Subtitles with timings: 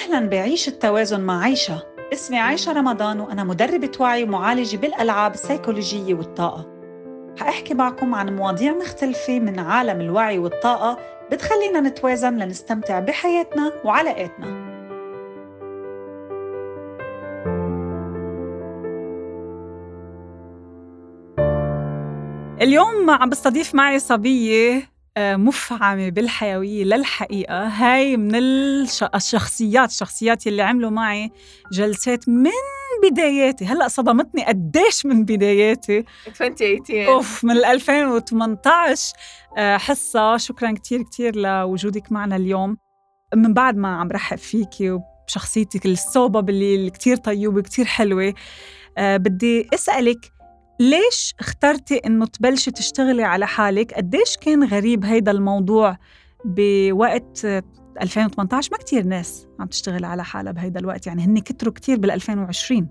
[0.00, 1.82] أهلا بعيش التوازن مع عيشة.
[2.12, 6.66] اسمي عايشة رمضان وأنا مدربة وعي ومعالجة بالألعاب السيكولوجية والطاقة.
[7.38, 10.98] حأحكي معكم عن مواضيع مختلفة من عالم الوعي والطاقة
[11.32, 14.70] بتخلينا نتوازن لنستمتع بحياتنا وعلاقاتنا.
[22.62, 27.64] اليوم عم بستضيف معي صبية مفعمة بالحيوية للحقيقة.
[27.66, 28.34] هاي من
[29.14, 31.30] الشخصيات الشخصيات اللي عملوا معي
[31.72, 32.50] جلسات من
[33.02, 33.64] بداياتي.
[33.64, 36.04] هلأ صدمتني قديش من بداياتي.
[36.26, 39.12] 2018 أوف من 2018
[39.58, 40.36] آه، حصة.
[40.36, 42.76] شكرا كتير كتير لوجودك معنا اليوم.
[43.34, 48.34] من بعد ما عم رحب فيكي وبشخصيتك الصوبة اللي كتير طيوبة كتير حلوة.
[48.98, 50.32] أه بدي أسألك
[50.80, 55.96] ليش اخترتي إنه تبلشي تشتغلي على حالك؟ قديش كان غريب هيدا الموضوع
[56.44, 57.44] بوقت
[58.02, 62.10] 2018 ما كتير ناس عم تشتغل على حالها بهيدا الوقت يعني هن كتروا كتير بال
[62.10, 62.88] 2020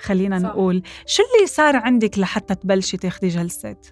[0.00, 0.44] خلينا صح.
[0.44, 0.82] نقول.
[1.06, 3.86] شو اللي صار عندك لحتى تبلشي تاخدي جلسات؟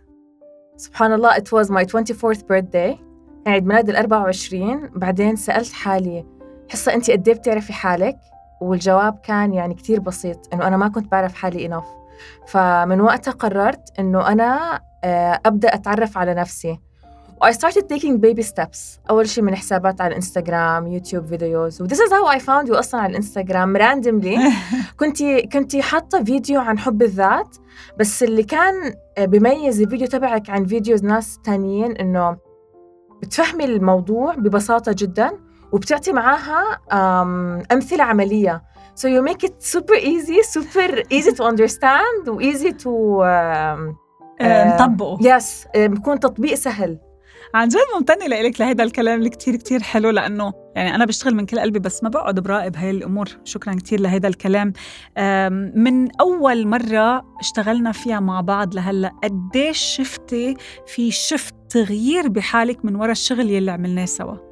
[0.76, 2.98] سبحان الله it was my 24th birthday.
[3.46, 6.26] عيد ميلاد ال 24 بعدين سألت حالي
[6.68, 8.16] حصة أنت قد إيه بتعرفي حالك؟
[8.60, 11.99] والجواب كان يعني كتير بسيط إنه أنا ما كنت بعرف حالي enough.
[12.46, 16.80] فمن وقتها قررت إنه أنا آه، أبدأ أتعرف على نفسي.
[17.44, 18.98] I started taking baby steps.
[19.10, 21.82] أول شيء من حسابات على الإنستغرام يوتيوب videos.
[21.82, 24.38] و this is how I found you أصلا على الإنستغرام randomly.
[25.00, 27.56] كنت كنت حاطة فيديو عن حب الذات
[27.98, 32.36] بس اللي كان آه، بيميز الفيديو تبعك عن videos ناس تانيين إنه
[33.22, 35.49] بتفهمي الموضوع ببساطة جدا.
[35.72, 36.80] وبتعطي معاها
[37.72, 38.62] أمثلة عملية.
[38.96, 42.90] So you make it super easy, super easy to understand و easy to
[43.22, 45.18] uh, نطبقه.
[45.20, 46.98] يس yes, بكون تطبيق سهل.
[47.54, 51.46] عن جد ممتنة لك لهذا الكلام اللي كتير كتير حلو لأنه يعني أنا بشتغل من
[51.46, 53.28] كل قلبي بس ما بقعد براقب هاي الأمور.
[53.44, 54.72] شكرا كتير لهذا الكلام.
[55.74, 60.56] من أول مرة اشتغلنا فيها مع بعض لهلأ قديش شفتي
[60.86, 64.49] في شفت تغيير بحالك من وراء الشغل يلي عملناه سوا؟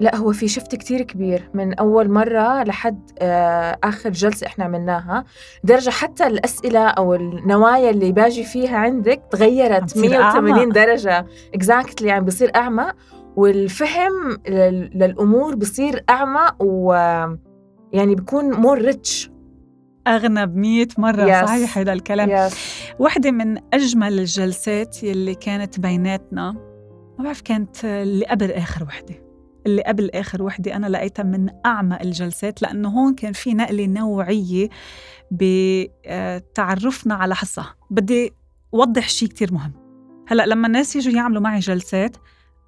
[0.00, 5.24] لا هو في shift كتير كبير من أول مرة لحد آه آخر جلسة إحنا عملناها.
[5.64, 11.26] درجة حتى الأسئلة أو النوايا اللي باجي فيها عندك تغيرت 180 درجة.
[11.54, 12.92] Exactly يعني بصير أعمق
[13.36, 14.38] والفهم
[14.94, 16.92] للأمور بصير أعمق و
[17.92, 19.30] يعني بيكون more rich
[20.08, 21.42] أغنى بمية مرة.
[21.42, 21.46] Yes.
[21.46, 22.48] صحيح هذا الكلام.
[22.50, 22.54] Yes.
[22.98, 26.52] واحدة من أجمل الجلسات يلي كانت بيناتنا
[27.18, 29.29] ما بعرف كانت اللي قبل آخر وحدة.
[29.70, 34.68] اللي قبل آخر وحدة أنا لقيتها من أعمى الجلسات لأنه هون كان في نقلة نوعية
[35.30, 37.66] بتعرفنا على حصة.
[37.90, 38.32] بدي
[38.74, 39.72] أوضح شيء كتير مهم.
[40.28, 42.16] هلأ لما الناس يجوا يعملوا معي جلسات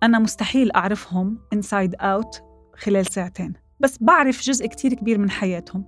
[0.02, 2.42] أنا مستحيل أعرفهم inside out
[2.76, 3.52] خلال ساعتين.
[3.80, 5.84] بس بعرف جزء كتير كبير من حياتهم.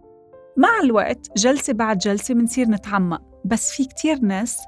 [0.56, 3.22] مع الوقت جلسة بعد جلسة بنصير نتعمق.
[3.44, 4.58] بس في كتير ناس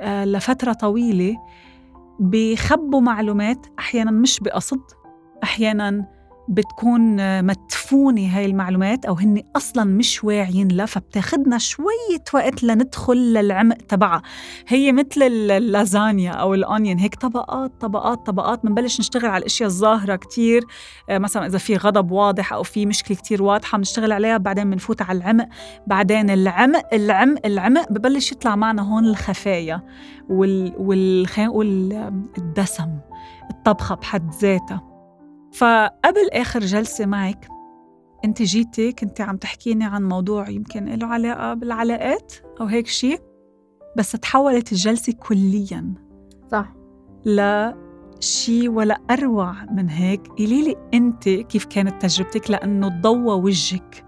[0.00, 1.36] آه، لفترة طويلة
[2.20, 4.80] بيخبوا معلومات أحيانا مش بقصد.
[5.42, 6.18] أحيانا
[6.48, 13.76] بتكون مدفونة هاي المعلومات أو هن أصلا مش واعيين لها فبتاخدنا شوية وقت لندخل للعمق
[13.76, 14.22] تبعها.
[14.68, 20.64] هي مثل اللازانيا أو الأونيون هيك طبقات طبقات طبقات بنبلش نشتغل على الأشياء الظاهرة كتير.
[21.10, 25.02] آه، مثلا إذا في غضب واضح أو في مشكلة كتير واضحة بنشتغل عليها بعدين بنفوت
[25.02, 25.48] على العمق.
[25.86, 29.82] بعدين العمق العمق العمق ببلش يطلع معنا هون الخفايا
[30.28, 31.26] وال, وال...
[31.26, 31.92] خلينا نقول
[32.38, 32.98] الدسم
[33.50, 34.87] الطبخة بحد ذاتها.
[35.52, 37.48] فقبل آخر جلسة معك
[38.24, 43.20] أنت جيتي كنت عم تحكيني عن موضوع يمكن له علاقة بالعلاقات أو هيك شيء
[43.96, 45.94] بس تحولت الجلسة كلياً.
[46.52, 46.74] صح.
[47.26, 50.28] لشيء ولا أروع من هيك.
[50.28, 54.04] قولي لي أنت كيف كانت تجربتك؟ لأنه ضوى وجهك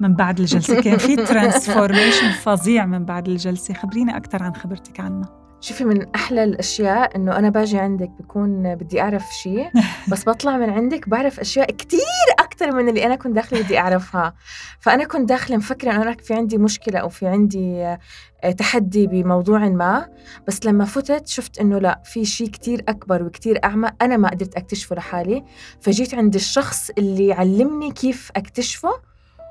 [0.00, 0.80] من بعد الجلسة.
[0.80, 3.74] كان في ترانسفورميشن فظيع من بعد الجلسة.
[3.74, 5.39] خبريني أكثر عن خبرتك عنها.
[5.60, 9.70] شوفي من أحلى الأشياء إنه أنا باجي عندك بكون بدي أعرف شيء
[10.10, 12.00] بس بطلع من عندك بعرف أشياء كتير
[12.38, 14.34] أكتر من اللي أنا كنت داخلة بدي أعرفها.
[14.80, 17.84] فأنا كنت داخلة مفكرة إنه أنا في عندي مشكلة أو في عندي
[18.44, 20.08] آه، تحدي بموضوع ما
[20.46, 24.54] بس لما فتت شفت إنه لا في شيء كتير أكبر وكتير أعمى أنا ما قدرت
[24.54, 25.44] أكتشفه لحالي.
[25.80, 28.92] فجيت عند الشخص اللي علمني كيف أكتشفه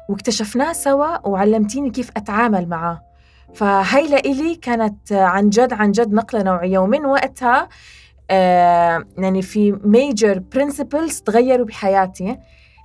[0.10, 3.09] واكتشفناه سوا وعلمتيني كيف أتعامل معاه.
[3.54, 6.78] فهي لإلي كانت عن جد عن جد نقلة نوعية.
[6.80, 7.70] ومن وقتها
[8.32, 12.38] آه يعني في major principles تغيروا بحياتي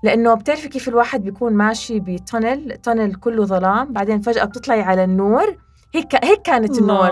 [0.03, 5.05] لأنه بتعرفي كيف الواحد بيكون ماشي ب tunnel tunnel كله ظلام بعدين فجأة بتطلعي على
[5.05, 5.57] النور.
[5.95, 7.11] هيك هيك كانت النور.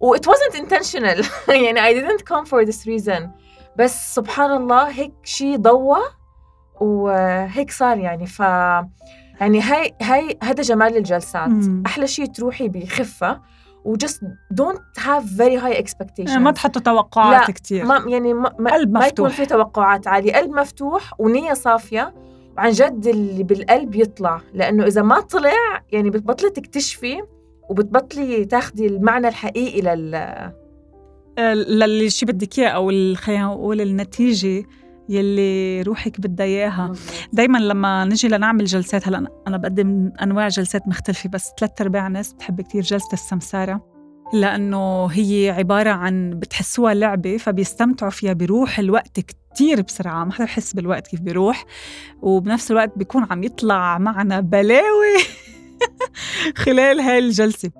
[0.00, 1.26] و it wasn't intentional.
[1.64, 3.22] يعني I didn't come for this reason.
[3.78, 5.98] بس سبحان الله هيك شيء ضوى
[6.80, 8.26] وهيك صار يعني.
[8.26, 8.42] ف
[9.40, 11.48] يعني هاي هاي هذا جمال الجلسات.
[11.48, 11.82] مم.
[11.86, 13.40] أحلى شيء تروحي بخفة
[13.84, 17.84] و just don't have very high expectation ما تحطوا توقعات لا، كتير.
[17.84, 19.32] ما يعني ما, ما, قلب ما يكون مفتوح.
[19.32, 20.32] في توقعات عالية.
[20.32, 22.14] قلب مفتوح ونية صافية.
[22.56, 24.40] وعن جد اللي بالقلب يطلع.
[24.54, 25.52] لأنه إذا ما طلع
[25.92, 27.22] يعني بتبطلي تكتشفي
[27.70, 30.14] وبتبطلي تاخدي المعنى الحقيقي لل
[31.38, 34.64] آه، للي شي بدك إياه أو خلينا نقول النتيجة.
[35.08, 36.92] يلي روحك بدها إياها.
[37.32, 42.32] دايما لما نجي لنعمل جلسات هلأ أنا بقدم أنواع جلسات مختلفة بس ثلاث أرباع الناس
[42.32, 43.96] بتحب كتير جلسة السمسارة
[44.32, 50.72] لأنه هي عبارة عن بتحسوها لعبة فبيستمتعوا فيها بيروح الوقت كتير بسرعة ما حدا بحس
[50.72, 51.64] بالوقت كيف بيروح
[52.22, 55.16] وبنفس الوقت بيكون عم يطلع معنا بلاوي
[56.64, 57.70] خلال هاي الجلسة.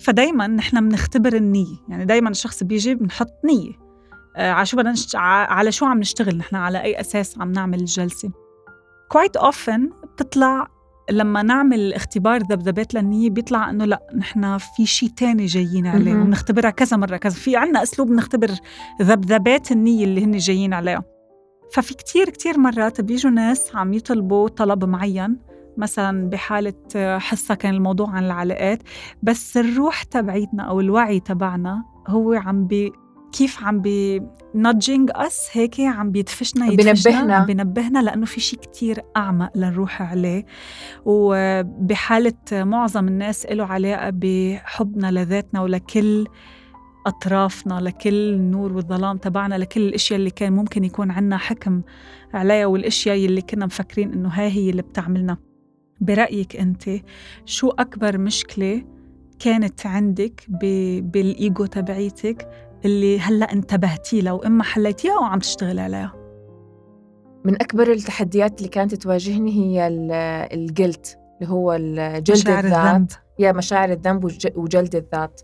[0.00, 3.72] فدايما نحن بنختبر النية يعني دايما الشخص بيجي بنحط نية.
[3.72, 3.85] آه،
[4.36, 5.16] على شو بدنا نشت...
[5.16, 8.30] على شو عم نشتغل نحن؟ على أي أساس عم نعمل الجلسة؟
[9.14, 10.68] Quite often بتطلع
[11.10, 16.14] لما نعمل اختبار ذبذبات للنية بيطلع إنه لأ نحن في شيء تاني جايين عليه.
[16.14, 17.34] وبنختبرها كذا مرة كذا.
[17.34, 18.50] في عنا أسلوب نختبر
[19.02, 21.04] ذبذبات النية اللي هن جايين عليها.
[21.72, 25.38] ففي كتير كتير مرات بيجوا ناس عم يطلبوا طلب معين
[25.76, 28.82] مثلا بحالة آه، حصة كان الموضوع عن العلاقات
[29.22, 32.92] بس الروح تبعيتنا أو الوعي تبعنا هو عم بي
[33.32, 34.20] كيف عم بي
[34.56, 36.66] nudging us هيك عم بيدفشنا.
[36.66, 40.44] يدفشنا عم بينبهنا لأنه في شيء كتير أعمق لنروح عليه.
[41.04, 46.26] وبحالة معظم الناس له علاقة بحبنا لذاتنا ولكل
[47.06, 51.82] أطرافنا لكل النور والظلام تبعنا لكل الأشياء اللي كان ممكن يكون عنا حكم
[52.34, 55.36] عليها والأشياء اللي كنا مفكرين إنه هاي هي اللي بتعملنا.
[56.00, 56.84] برأيك أنت
[57.44, 58.82] شو أكبر مشكلة
[59.38, 62.48] كانت عندك ب- بالإيجو تبعيتك؟
[62.84, 66.12] اللي هلأ انتبهتي لها وإما حليتيها أو عم تشتغل عليها.
[67.44, 69.88] من أكبر التحديات اللي كانت تواجهني هي
[70.52, 71.06] الجلد
[71.42, 71.76] اللي هو
[72.18, 72.86] جلد مشاعر الذات.
[72.86, 73.08] الذنب.
[73.38, 75.40] يا مشاعر الذنب وج- وجلد الذات.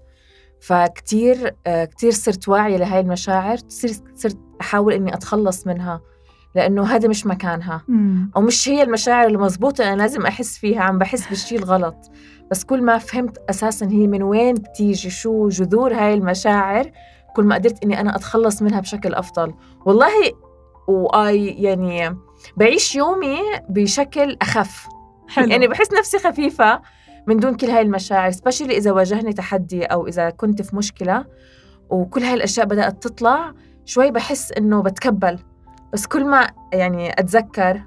[0.61, 3.57] فكتير آه، كتير صرت واعية لهاي المشاعر
[4.15, 6.01] صرت أحاول إني أتخلص منها
[6.55, 7.83] لأنه هذا مش مكانها.
[7.89, 8.31] مم.
[8.37, 11.97] أو مش هي المشاعر المضبوطة أنا لازم أحس فيها عم بحس بالشي الغلط.
[12.51, 16.91] بس كل ما فهمت أساسا هي من وين بتيجي شو جذور هاي المشاعر
[17.37, 19.55] كل ما قدرت إني أنا أتخلص منها بشكل أفضل.
[19.87, 20.13] والله
[20.89, 22.17] وآي يعني
[22.57, 23.39] بعيش يومي
[23.69, 24.87] بشكل أخف.
[25.29, 25.49] حلو.
[25.49, 26.83] يعني بحس نفسي خفيفة
[27.27, 31.25] من دون كل هاي المشاعر سبيشلي إذا واجهني تحدي أو إذا كنت في مشكلة
[31.91, 33.53] وكل هاي الأشياء بدأت تطلع
[33.85, 35.39] شوي بحس إنه بتكبل.
[35.93, 37.83] بس كل ما يعني أتذكر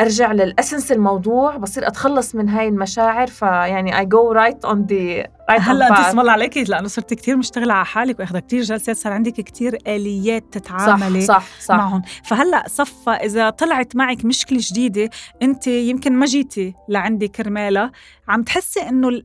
[0.00, 5.88] وأرجع للأسنس الموضوع بصير أتخلص من هاي المشاعر فيعني go right on the right هلأ
[5.88, 5.98] انت.
[6.06, 9.78] اسم الله عليكي لأنه صرت كتير مشتغلة على حالك وأخذة كتير جلسات صار عندك كتير
[9.86, 15.10] آليات تتعاملي صح صح صح معهم فهلأ صفى إذا طلعت معك مشكلة جديدة
[15.42, 17.92] أنت يمكن ما جيتي لعندي كرمالها
[18.28, 19.24] عم تحسي إنه ال-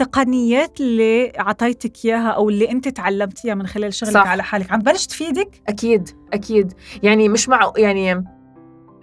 [0.00, 4.26] التقنيات اللي عطيتك إياها أو اللي أنت تعلمتيها من خلال شغلك صح.
[4.26, 6.72] على حالك عم تبلش تفيدك أكيد أكيد
[7.02, 8.24] يعني مش مع يعني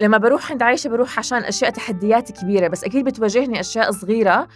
[0.02, 4.48] لما بروح عند عايشة بروح عشان أشياء تحديات كبيرة بس أكيد بتواجهني أشياء صغيرة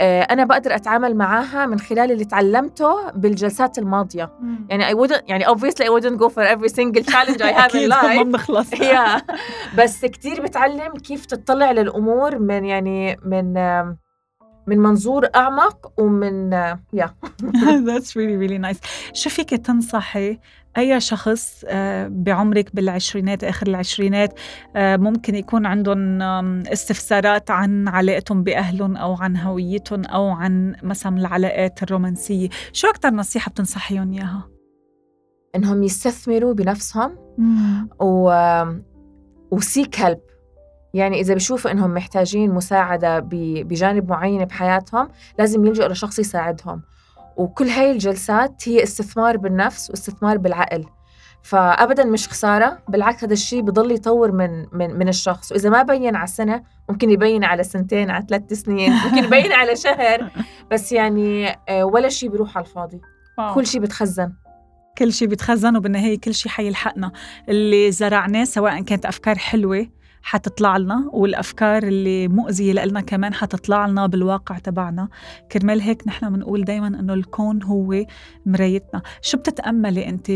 [0.00, 4.30] آه، أنا بقدر أتعامل معاها من خلال اللي تعلمته بالجلسات الماضية.
[4.68, 7.88] يعني I wouldn't يعني obviously I wouldn't go for every single challenge I have in
[7.88, 8.22] ما life.
[8.22, 9.22] بنخلص يا
[9.78, 13.54] بس كتير بتعلم كيف تطلع للأمور من يعني من
[14.66, 16.52] من منظور أعمق ومن
[16.92, 17.14] يا
[17.86, 18.78] That's really really nice.
[19.12, 20.38] شو فيك تنصحي
[20.78, 24.38] أي شخص آه، بعمرك بالعشرينات آخر العشرينات
[24.76, 26.22] آه، ممكن يكون عندهم
[26.66, 32.48] استفسارات عن علاقتهم بأهلهم أو عن هويتهم أو عن مثلا العلاقات الرومانسية.
[32.72, 34.48] شو أكتر نصيحة بتنصحيهم إياها؟
[35.56, 37.16] إنهم يستثمروا بنفسهم
[38.00, 38.32] و
[39.50, 40.20] وسيك هيلب
[40.94, 46.82] يعني إذا بشوفوا إنهم محتاجين مساعدة بجانب معين بحياتهم لازم يلجأوا لشخص يساعدهم.
[47.36, 50.84] وكل هاي الجلسات هي استثمار بالنفس واستثمار بالعقل.
[51.42, 55.52] فأبدا مش خسارة بالعكس هذا الشيء بضل يطور من من من الشخص.
[55.52, 59.76] وإذا ما بين على سنة ممكن يبين على سنتين على ثلاث سنين ممكن يبين على
[59.76, 60.30] شهر.
[60.70, 63.00] بس يعني آه، ولا شيء بيروح على الفاضي.
[63.54, 64.32] كل شيء بتخزن.
[64.98, 67.12] كل شيء بيتخزن وبالنهاية كل شيء حيلحقنا.
[67.48, 69.86] اللي زرعناه سواء كانت أفكار حلوة
[70.26, 75.08] حتطلع لنا والأفكار اللي مؤذية لنا كمان حتطلع لنا بالواقع تبعنا.
[75.52, 78.04] كرمال هيك نحن بنقول دايما إنه الكون هو
[78.46, 79.02] مرايتنا.
[79.22, 80.26] شو بتتأملي أنت؟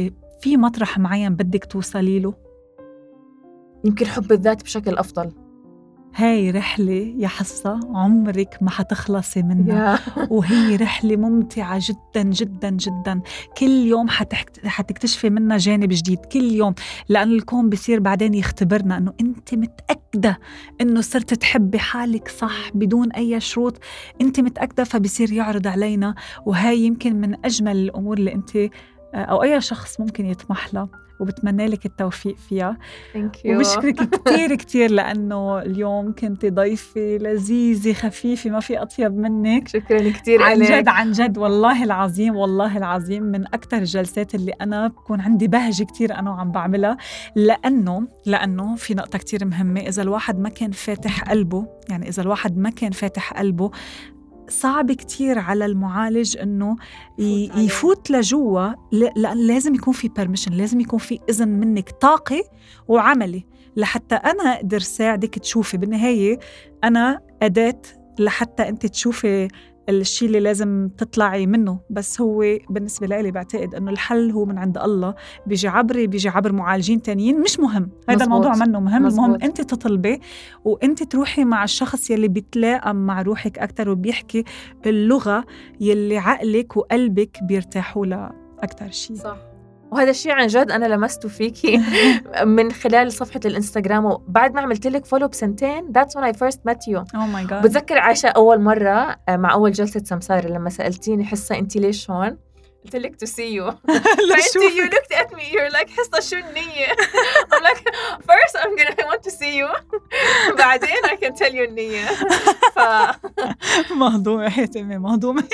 [0.41, 2.35] في مطرح معين بدك توصلي له؟
[3.85, 5.48] يمكن حب الذات بشكل أفضل.
[6.19, 9.99] هاي رحلة يا حصة عمرك ما حتخلصي منها.
[10.31, 13.21] وهي رحلة ممتعة جدا جدا جدا.
[13.59, 14.09] كل يوم
[14.65, 16.75] حتكتشفي منها جانب جديد كل يوم.
[17.09, 20.39] لأن الكون بصير بعدين يختبرنا أنه أنت متأكدة
[20.81, 23.79] أنه صرت تحبي حالك صح بدون أي شروط.
[24.21, 26.15] أنت متأكدة فبصير يعرض علينا.
[26.47, 28.57] وهاي يمكن من أجمل الأمور اللي أنت
[29.15, 30.89] أو أي شخص ممكن يطمح لها.
[31.21, 32.77] وبتمنى لك التوفيق فيها.
[33.13, 33.95] thank you وبشكرك
[34.25, 39.69] كثير كثير لأنه اليوم كنت ضيفة لذيذة خفيفة ما في أطيب منك.
[39.69, 44.89] شكرا كثير عن جد عن جد والله العظيم والله العظيم من أكثر الجلسات اللي أنا
[44.89, 46.97] بكون عندي بهجة كثير أنا وعم بعملها.
[47.37, 52.59] لأنه لأنه في نقطة كثير مهمة إذا الواحد ما كان فاتح قلبه يعني إذا الواحد
[52.59, 53.71] ما كان فاتح قلبه
[54.49, 56.77] صعب كتير على المعالج إنه
[57.19, 58.69] يفوت لجوا.
[58.93, 62.45] لأن لازم يكون في بيرميشن لازم يكون في إذن منك طاقة
[62.89, 63.45] وعملي.
[63.77, 65.77] لحتى أنا أقدر ساعدك تشوفي.
[65.77, 66.39] بالنهاية
[66.85, 67.83] أنا أداة
[68.19, 69.49] لحتى أنت تشوفي
[69.89, 71.81] الشيء اللي لازم تطلعي منه.
[71.91, 75.15] بس هو بالنسبة لي بعتقد أنه الحل هو من عند الله.
[75.47, 77.41] بيجي عبري بيجي عبر معالجين تانيين.
[77.41, 77.91] مش مهم.
[78.09, 79.03] هذا الموضوع منه مهم.
[79.03, 79.25] مزبوط.
[79.25, 80.21] المهم أنت تطلبي
[80.65, 84.45] وأنت تروحي مع الشخص يلي بيتلائم مع روحك أكثر وبيحكي
[84.87, 85.45] اللغة
[85.81, 89.17] يلي عقلك وقلبك بيرتاحوا لها أكثر شيء.
[89.17, 89.48] صح.
[89.91, 91.81] وهذا الشيء عن جد أنا لمسته فيكي
[92.45, 96.89] من خلال صفحة الإنستغرام وبعد ما عملت لك follow بسنتين that's when I first met
[96.89, 101.25] you oh my God بتذكر عائشه أول مرة آه، مع أول جلسة سمسار لما سألتيني
[101.25, 102.39] حصة انت ليش هون؟
[102.85, 103.73] قلت لك to see you.
[104.31, 105.43] فانت you looked at me.
[105.53, 106.87] You're like حصة شو النية
[107.53, 107.83] I'm like
[108.23, 109.69] first I'm gonna I want to see you.
[110.59, 112.07] بعدين I can tell you النية.
[112.75, 112.79] ف
[113.93, 115.45] مهضومة حاتمة مهضومة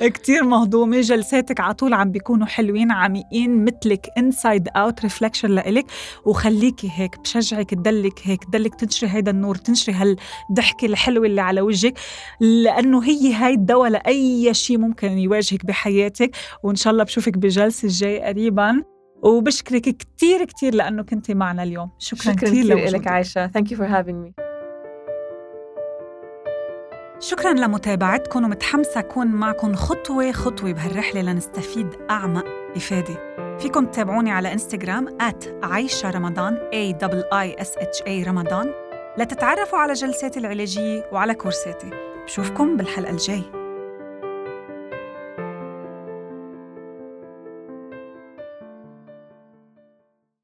[0.00, 5.86] كتير مهضومة جلساتك على طول عم بيكونوا حلوين عميقين مثلك inside out reflection لإلك.
[6.24, 11.98] وخليكي هيك بشجعك تدلك هيك تدلك تنشري هيدا النور تنشري هالضحكة الحلوة اللي على وجهك.
[12.40, 16.23] لأنه هي هاي الدواء لأي شيء ممكن يواجهك بحياتك.
[16.62, 18.82] وإن شاء الله بشوفك بجلسة الجاي قريبا.
[19.22, 21.90] وبشكرك كتير كتير لأنه كنت معنا اليوم.
[21.98, 23.48] شكرا, شكرا كثير لك عايشة.
[23.48, 24.44] Thank you for having me.
[27.20, 32.44] شكرا لمتابعتكم ومتحمسة أكون معكم خطوة خطوة بهالرحلة لنستفيد أعمق
[32.76, 33.34] إفادة.
[33.58, 35.18] فيكم تتابعوني على انستغرام
[35.62, 36.94] عايشة رمضان A
[37.34, 38.72] I S H A رمضان.
[39.18, 41.90] لتتعرفوا على جلساتي العلاجية وعلى كورساتي.
[42.24, 43.42] بشوفكم بالحلقة الجاي